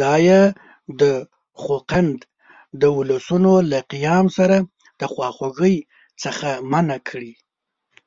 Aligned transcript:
دا 0.00 0.14
یې 0.28 0.40
د 1.00 1.02
خوقند 1.62 2.18
د 2.80 2.82
اولسونو 2.96 3.52
له 3.70 3.78
قیام 3.92 4.26
سره 4.38 4.56
د 5.00 5.02
خواخوږۍ 5.12 5.76
څخه 6.22 6.48
منع 6.70 6.98
کړي. 7.08 7.32